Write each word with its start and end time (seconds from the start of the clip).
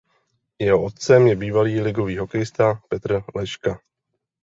Jeho 0.59 0.83
otcem 0.83 1.27
je 1.27 1.35
bývalý 1.35 1.81
ligový 1.81 2.17
hokejista 2.17 2.81
Petr 2.89 3.21
Leška. 3.35 3.79